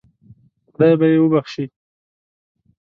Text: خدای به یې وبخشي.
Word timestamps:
خدای 0.73 0.93
به 0.99 1.05
یې 1.11 1.19
وبخشي. 1.21 1.65